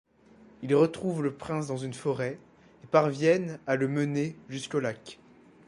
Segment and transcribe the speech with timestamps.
[0.63, 2.39] Ils retrouvent le prince dans une forêt
[2.83, 5.19] et parviennent à le mener jusqu'au lac.